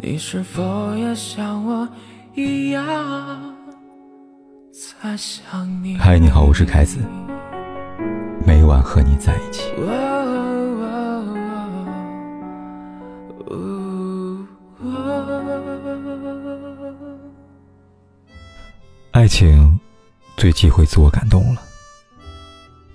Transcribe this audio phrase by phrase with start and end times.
[0.00, 1.88] 你是否也像我
[2.36, 2.84] 一样
[4.70, 5.98] 在想你？
[5.98, 7.00] 嗨，你好，我是凯子，
[8.46, 9.72] 每晚和你在一起。
[19.10, 19.80] 爱情
[20.36, 21.60] 最忌讳自我感动了。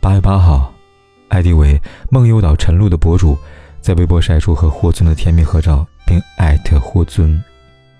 [0.00, 0.72] 八月八号，
[1.30, 1.80] 艾迪为
[2.10, 3.36] 梦游岛晨露的博主
[3.80, 5.84] 在微博晒出和霍尊的甜蜜合照。
[6.06, 7.42] 并艾特霍尊，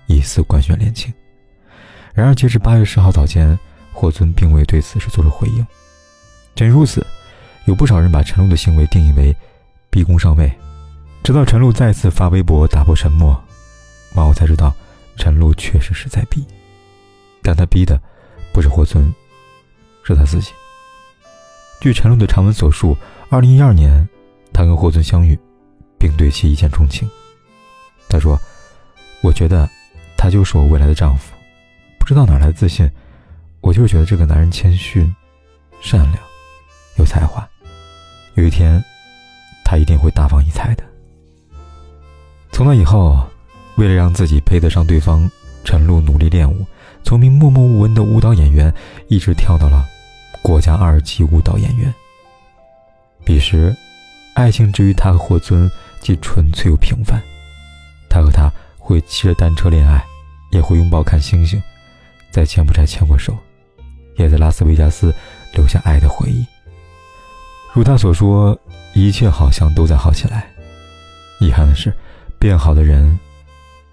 [0.07, 1.13] 疑似官宣恋情。
[2.13, 3.57] 然而，截至八月十号早间，
[3.91, 5.65] 霍尊并未对此事做出回应。
[6.55, 7.05] 真如此，
[7.65, 9.35] 有不少人把陈露的行为定义为
[9.89, 10.51] 逼宫上位。
[11.23, 13.41] 直到陈露再次发微博打破沉默，
[14.15, 14.75] 网友才知道
[15.15, 16.45] 陈露确实是在逼，
[17.41, 17.99] 但他逼的
[18.51, 19.11] 不是霍尊，
[20.03, 20.51] 是他自己。
[21.79, 22.95] 据陈露的长文所述，
[23.29, 24.07] 二零一二年，
[24.53, 25.37] 他跟霍尊相遇，
[25.97, 27.09] 并对其一见钟情。
[28.13, 28.39] 他说
[29.21, 29.67] ：“我觉得
[30.15, 31.33] 他就是我未来的丈夫，
[31.97, 32.87] 不知道哪来的自信，
[33.59, 35.11] 我就是觉得这个男人谦逊、
[35.81, 36.17] 善良、
[36.97, 37.49] 有才华，
[38.35, 38.79] 有一天
[39.65, 40.83] 他一定会大放异彩的。”
[42.53, 43.25] 从那以后，
[43.77, 45.27] 为了让自己配得上对方，
[45.63, 46.63] 陈露努力练舞，
[47.03, 48.71] 从名默默无闻的舞蹈演员，
[49.07, 49.83] 一直跳到了
[50.43, 51.91] 国家二级舞蹈演员。
[53.25, 53.75] 彼时，
[54.35, 55.67] 爱情之于他和霍尊，
[55.99, 57.19] 既纯粹又平凡。
[58.13, 60.05] 他和她会骑着单车恋爱，
[60.51, 61.59] 也会拥抱看星星，
[62.29, 63.35] 在柬埔寨牵过手，
[64.17, 65.11] 也在拉斯维加斯
[65.55, 66.45] 留下爱的回忆。
[67.73, 68.55] 如他所说，
[68.93, 70.47] 一切好像都在好起来。
[71.39, 71.91] 遗憾的是，
[72.37, 73.19] 变好的人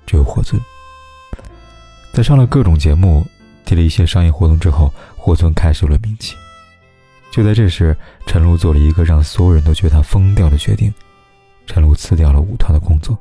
[0.05, 0.61] 只有霍尊。
[2.13, 3.27] 在上了各种节目，
[3.65, 6.37] 接了一些商业活动之后，霍尊开始了名气。
[7.31, 10.93] 就在这时，陈露做了一个让所有人都觉得他疯掉的决定：
[11.67, 13.17] 陈露辞掉了舞团的工作。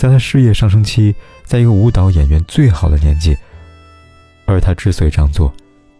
[0.00, 3.36] 在他事业上升期，在一个舞蹈演员最好的年纪，
[4.46, 5.52] 而他之所以这样做，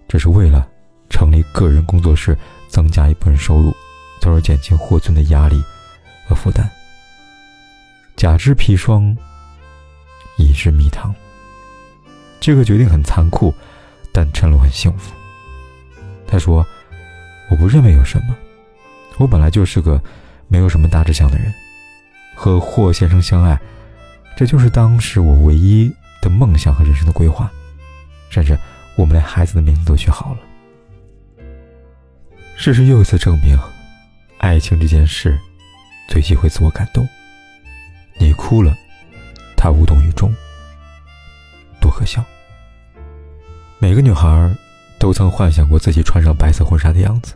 [0.08, 0.66] 只是为了
[1.10, 2.34] 成立个人工作室，
[2.66, 3.76] 增加一部分收入，
[4.22, 5.62] 从而减轻霍尊的压力
[6.26, 6.66] 和负担。
[8.16, 9.14] 假之砒霜，
[10.38, 11.14] 乙之蜜糖。
[12.40, 13.54] 这个决定很残酷，
[14.14, 15.12] 但陈露很幸福。
[16.26, 16.66] 他说
[17.52, 18.34] ：“我不认为有什么，
[19.18, 20.02] 我本来就是个
[20.48, 21.52] 没有什么大志向的人，
[22.34, 23.60] 和霍先生相爱。”
[24.40, 27.52] 这就是当时我唯一的梦想和人生的规划，
[28.30, 28.58] 甚至
[28.96, 30.38] 我们连孩子的名字都取好了。
[32.56, 33.54] 事实又一次证明，
[34.38, 35.38] 爱情这件事
[36.08, 37.06] 最忌讳自我感动。
[38.18, 38.74] 你哭了，
[39.58, 40.34] 他无动于衷，
[41.78, 42.24] 多可笑！
[43.78, 44.56] 每个女孩
[44.98, 47.34] 都曾幻想过自己穿上白色婚纱的样子，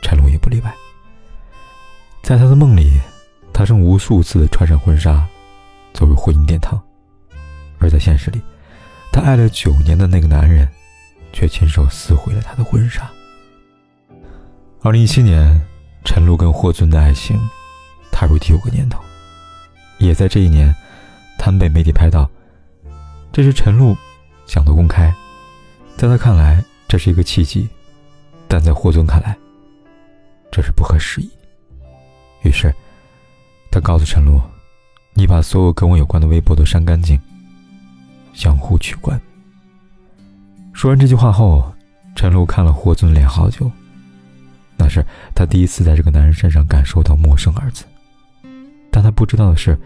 [0.00, 0.72] 陈龙也不例外。
[2.22, 3.00] 在他的梦里，
[3.52, 5.26] 他曾无数次穿上婚纱。
[5.94, 6.78] 走入婚姻殿堂，
[7.78, 8.42] 而在现实里，
[9.12, 10.68] 她爱了九年的那个男人，
[11.32, 13.08] 却亲手撕毁了她的婚纱。
[14.82, 15.58] 二零一七年，
[16.04, 17.38] 陈露跟霍尊的爱情
[18.10, 19.00] 踏入第五个年头，
[19.98, 20.74] 也在这一年，
[21.38, 22.28] 他们被媒体拍到。
[23.32, 23.96] 这是陈露
[24.46, 25.14] 想的公开，
[25.96, 27.68] 在他看来这是一个契机，
[28.48, 29.36] 但在霍尊看来，
[30.50, 31.30] 这是不合时宜。
[32.42, 32.74] 于是，
[33.70, 34.40] 他告诉陈露。
[35.14, 37.18] 你把所有跟我有关的微博都删干净，
[38.32, 39.20] 相互取关。
[40.72, 41.72] 说完这句话后，
[42.16, 43.70] 陈露看了霍尊脸好久，
[44.76, 45.04] 那是
[45.34, 47.84] 他第一次在这个男人身上感受到“陌生”二字。
[48.90, 49.78] 但他不知道的是，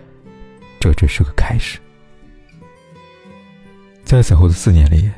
[0.80, 1.78] 这只是个开始。
[4.02, 5.10] 在此后的四年里，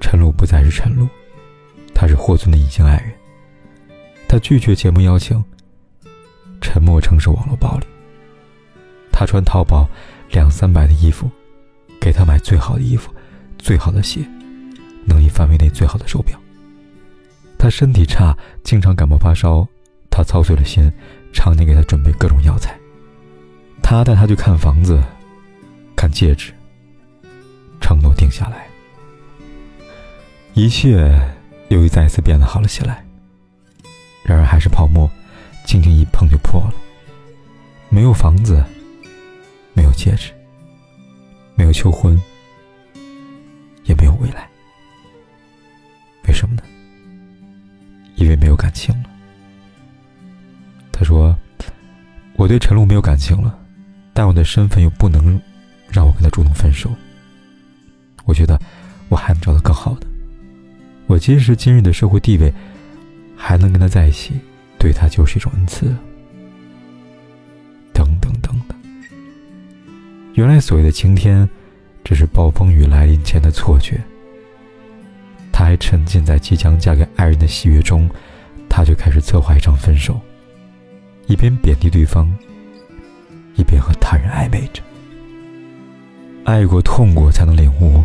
[0.00, 1.06] 陈露不再是陈露，
[1.94, 3.12] 他是霍尊的隐形爱人。
[4.26, 5.44] 他拒绝节目邀请，
[6.62, 7.86] 沉默承受网络暴力。
[9.22, 9.88] 他穿淘宝
[10.30, 11.30] 两三百的衣服，
[12.00, 13.14] 给他买最好的衣服、
[13.56, 14.20] 最好的鞋，
[15.06, 16.36] 能力范围内最好的手表。
[17.56, 19.64] 他身体差，经常感冒发烧，
[20.10, 20.90] 他操碎了心，
[21.32, 22.76] 常年给他准备各种药材。
[23.80, 25.00] 他带他去看房子、
[25.94, 26.52] 看戒指，
[27.80, 28.66] 承诺定下来。
[30.54, 31.16] 一切
[31.68, 33.06] 又一再次变得好了起来。
[34.24, 35.08] 然而还是泡沫，
[35.64, 36.74] 轻轻一碰就破了。
[37.88, 38.60] 没有房子。
[39.74, 40.32] 没有戒指，
[41.54, 42.20] 没有求婚，
[43.84, 44.48] 也没有未来。
[46.28, 46.62] 为什么呢？
[48.16, 49.10] 因为没有感情了。
[50.92, 51.36] 他说
[52.36, 53.58] ：“我对陈露没有感情了，
[54.12, 55.40] 但我的身份又不能
[55.88, 56.90] 让我跟他主动分手。
[58.24, 58.60] 我觉得
[59.08, 60.06] 我还能找到更好的。
[61.06, 62.52] 我即使今日的社会地位，
[63.36, 64.34] 还能跟他在一起，
[64.78, 65.92] 对他就是一种恩赐。”
[70.34, 71.48] 原来所谓的晴天，
[72.02, 74.00] 只是暴风雨来临前的错觉。
[75.52, 78.08] 他还沉浸在即将嫁给爱人的喜悦中，
[78.68, 80.18] 他就开始策划一场分手，
[81.26, 82.26] 一边贬低对方，
[83.56, 84.82] 一边和他人暧昧着。
[86.44, 88.02] 爱过、痛过，才能领悟，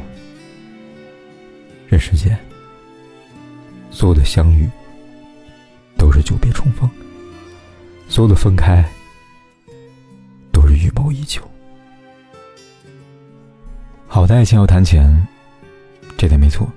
[1.88, 2.38] 人世间
[3.89, 4.68] 所有的相遇
[5.97, 6.89] 都是久别重逢，
[8.09, 8.83] 所有的分开
[10.51, 11.41] 都是预谋已久。
[14.18, 15.28] 好的爱情要谈钱，
[16.18, 16.68] 这点没错。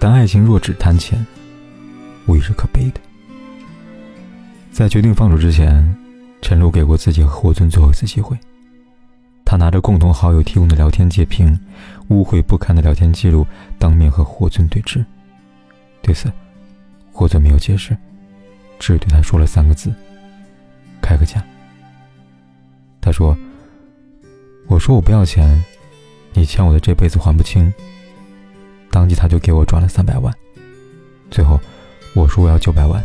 [0.00, 1.24] 但爱情若只谈钱，
[2.26, 3.00] 无疑是可悲的。
[4.72, 5.96] 在决定放手之前，
[6.40, 8.36] 陈露给过自己和霍尊最后一次机会。
[9.44, 11.56] 他拿着共同好友提供的聊天截屏，
[12.08, 13.46] 污秽不堪的聊天记录，
[13.78, 15.04] 当面和霍尊对峙。
[16.02, 16.28] 对此，
[17.12, 17.96] 霍尊没有解释，
[18.80, 19.94] 只对他说了三个字
[21.00, 21.40] ：“开个价。”
[23.00, 23.38] 他说
[24.66, 25.62] ：“我说我不要钱，
[26.34, 27.72] 你欠我的这辈子还不清。”
[28.90, 30.30] 当即他就给我转了三百万，
[31.30, 31.58] 最后
[32.14, 33.02] 我说我要九百万，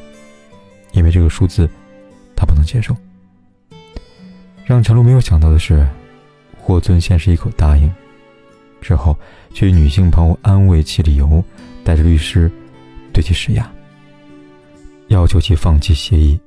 [0.92, 1.70] 因为这个数字
[2.36, 2.94] 他不能接受。
[4.66, 5.88] 让陈露没有想到的是，
[6.58, 7.90] 霍尊先是一口答应，
[8.82, 9.18] 之后
[9.54, 11.42] 却以女性朋友安慰其理由，
[11.86, 12.52] 带着律师
[13.14, 13.72] 对其施压，
[15.08, 16.38] 要求其放弃协议，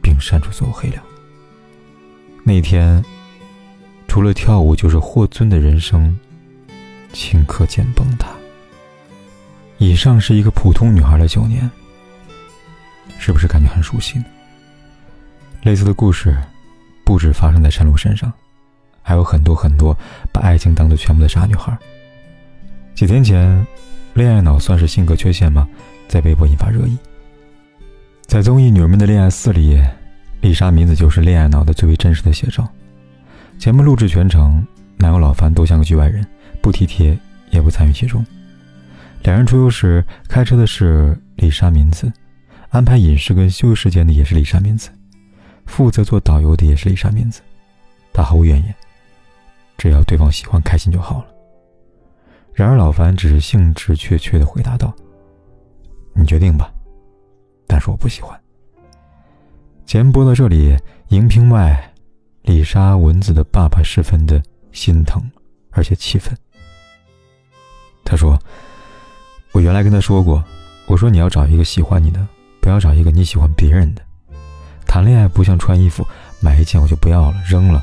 [0.00, 1.02] 并删除所有黑料。
[2.44, 3.04] 那天，
[4.08, 6.18] 除了跳舞，就是霍尊的人生
[7.12, 8.28] 顷刻间崩塌。
[9.76, 11.70] 以上是一个普通女孩的九年，
[13.18, 14.24] 是不是感觉很熟悉呢？
[15.62, 16.36] 类似的故事
[17.04, 18.32] 不止发生在陈露身上，
[19.02, 19.96] 还有很多很多
[20.32, 21.76] 把爱情当做全部的傻女孩。
[22.94, 23.64] 几天前，
[24.14, 25.68] 恋爱脑算是性格缺陷吗？
[26.08, 26.96] 在微博引发热议。
[28.26, 29.80] 在综艺《女人们的恋爱四》里，
[30.40, 32.68] 丽莎敏子就是恋爱脑的最为真实的写照。
[33.58, 34.64] 节目录制全程，
[34.96, 36.24] 男友老樊都像个局外人，
[36.62, 37.18] 不体贴，
[37.50, 38.24] 也不参与其中。
[39.24, 42.10] 两人出游时开车的是李莎敏子，
[42.70, 44.90] 安排饮食跟休息时间的也是李莎敏子，
[45.66, 47.40] 负责做导游的也是李莎敏子。
[48.12, 48.72] 她毫无怨言，
[49.76, 51.26] 只要对方喜欢开心就好了。
[52.54, 54.94] 然而老樊只是兴致缺缺的回答道
[56.14, 56.72] ：“你决定吧，
[57.66, 58.38] 但是我不喜欢。”
[59.84, 60.76] 节目播到这里，
[61.08, 61.92] 荧屏外，
[62.42, 64.42] 丽莎文子的爸爸十分的
[64.72, 65.22] 心疼，
[65.70, 66.36] 而且气愤。
[68.04, 68.38] 他说。
[69.52, 70.44] 我原来跟他说过，
[70.86, 72.24] 我说你要找一个喜欢你的，
[72.60, 74.02] 不要找一个你喜欢别人的。
[74.86, 76.06] 谈恋爱不像穿衣服，
[76.38, 77.82] 买一件我就不要了，扔了。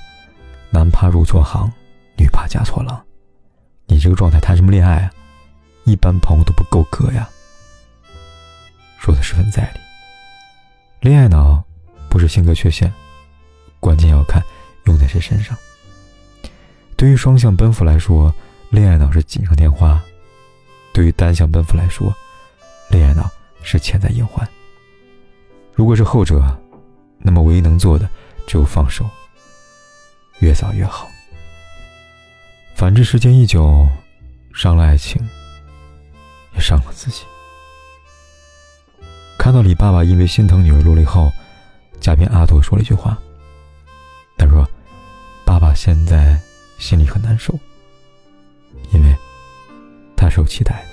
[0.70, 1.70] 男怕入错行，
[2.18, 3.04] 女怕嫁错郎。
[3.88, 5.12] 你这个状态谈什么恋爱啊？
[5.86, 7.28] 一般朋友都不够格呀。
[9.00, 9.80] 说的十分在理。
[11.02, 11.62] 恋爱脑
[12.10, 12.94] 不是性格缺陷，
[13.86, 14.42] 关键要看
[14.86, 15.56] 用在谁身上。
[16.98, 18.34] 对于双向奔赴来说，
[18.72, 20.02] 恋爱脑是锦上添花。
[20.92, 22.12] 对于单向奔赴来说，
[22.90, 23.30] 恋爱脑
[23.62, 24.48] 是潜在隐患。
[25.76, 26.44] 如果是后者，
[27.20, 28.10] 那么唯一能做的
[28.48, 29.08] 只有放手，
[30.40, 31.08] 越早越好。
[32.74, 33.88] 反之，时间一久，
[34.52, 35.22] 伤了爱情，
[36.56, 37.22] 也伤了自己。
[39.38, 41.32] 看到李爸爸因为心疼女儿落泪后，
[42.02, 43.16] 嘉宾阿朵说了一句话
[45.86, 46.36] ，：“现在
[46.80, 47.54] 心里很难受，
[48.92, 49.16] 因为。”
[50.18, 50.88] 他是有期待的。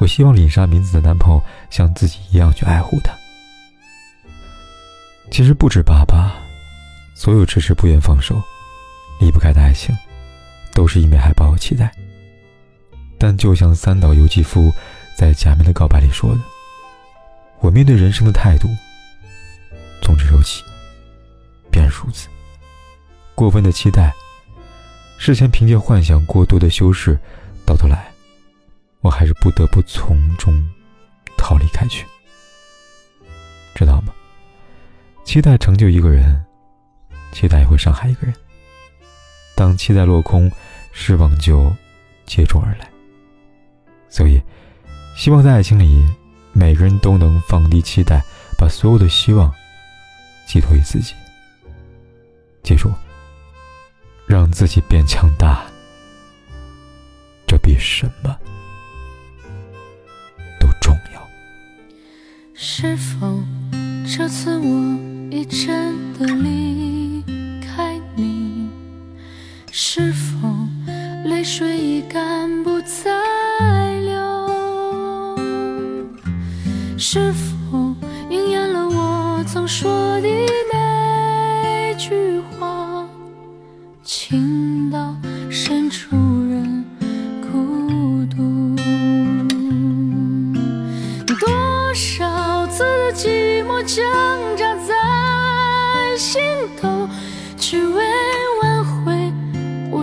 [0.00, 3.12] 我希望李莎明子的男朋友像自己一样去爱护她。
[5.30, 6.34] 其实不止爸爸，
[7.14, 8.42] 所有迟迟不愿放手、
[9.20, 9.96] 离不开的爱情，
[10.74, 11.92] 都是因为还抱有期待。
[13.20, 14.72] 但就像三岛由纪夫
[15.16, 16.40] 在《假面的告白》里说的
[17.62, 18.66] ：“我面对人生的态度，
[20.02, 20.64] 从只有起，
[21.70, 22.26] 便是如此。
[23.42, 24.14] 过分的期待，
[25.18, 27.18] 事前凭借幻想过多的修饰。”
[27.66, 28.08] 到头来，
[29.00, 30.54] 我还是不得不从中
[31.36, 32.06] 逃离开去，
[33.74, 34.12] 知道吗？
[35.24, 36.40] 期待成就一个人，
[37.32, 38.32] 期待也会伤害一个人。
[39.56, 40.48] 当期待落空，
[40.92, 41.74] 失望就
[42.24, 42.88] 接踵而来。
[44.08, 44.40] 所以，
[45.16, 46.08] 希望在爱情里，
[46.52, 48.22] 每个人都能放低期待，
[48.56, 49.52] 把所有的希望
[50.46, 51.12] 寄托于自己。
[52.62, 52.92] 记住，
[54.32, 55.62] 让自己变强大。
[57.46, 58.34] 这比什么
[60.58, 61.28] 都重要。
[62.54, 63.38] 是否
[64.06, 64.98] 这次我
[65.30, 67.22] 已真的离
[67.60, 68.70] 开你？
[69.70, 70.48] 是否
[71.26, 73.12] 泪水已干不再
[74.00, 75.36] 流？
[76.96, 77.94] 是否
[78.30, 80.28] 应验了我曾说的
[80.72, 82.41] 那句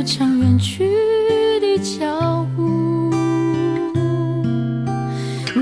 [0.09, 0.89] 我将远去
[1.59, 3.11] 的脚步。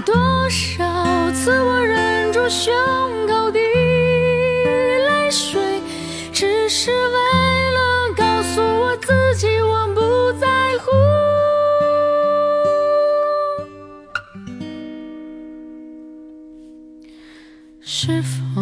[0.06, 2.74] 多少次我忍住胸
[3.28, 5.82] 口的泪水，
[6.32, 10.92] 只是为了告诉我自己我不在乎。
[17.82, 18.62] 是否